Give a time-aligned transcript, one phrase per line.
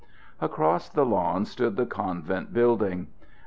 [0.39, 3.05] Across the lawn stood the convent building.